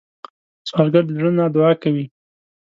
[0.69, 2.05] سوالګر د زړه نه دعا کوي